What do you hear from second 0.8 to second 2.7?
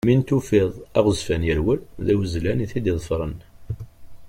aɣezzfan yerwel, d awezzlan i